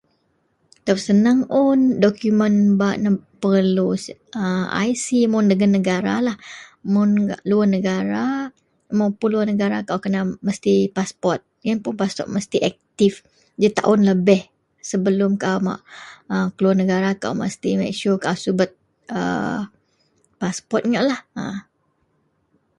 Ito 0.81 0.93
senang 1.07 1.39
un 1.65 1.79
dokumen 2.05 2.53
bak 2.79 2.95
perlu 3.43 3.87
IC 4.93 5.05
mun 5.31 5.45
dagen 5.51 5.71
negaralah, 5.77 6.37
mun 6.93 7.09
keluwar 7.41 7.67
negara 7.75 8.25
mun 8.97 9.07
mapun 9.07 9.17
keluwar 9.27 9.45
nregara 9.47 9.77
mesti 10.47 10.73
paspot 10.95 11.39
iyen 11.65 11.79
puon 11.83 11.99
paspot 12.01 12.27
mesti 12.35 12.57
aktif 12.71 13.13
jetaun 13.61 14.01
lebeh 14.09 14.41
sebelum 14.89 15.31
kaau 15.43 15.69
keluwar 16.55 16.77
negara. 16.81 17.09
Kaau 17.21 17.33
make 17.41 17.97
sure 17.99 18.17
kaau 18.23 18.29
ngak 18.33 18.41
subet 18.43 18.71
paspot 20.41 20.81
ngaklah. 20.91 21.21